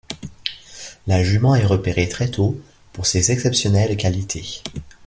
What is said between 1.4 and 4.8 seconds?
est repérée très tôt pour ses exceptionnelles qualités.